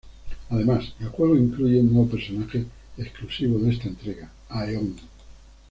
Además, 0.49 0.95
el 0.99 1.09
juego 1.09 1.35
incluye 1.35 1.79
un 1.79 1.93
nuevo 1.93 2.09
personaje 2.09 2.65
exclusivo 2.97 3.59
de 3.59 3.69
esta 3.69 3.87
entrega: 3.87 4.31
Aeon. 4.49 4.95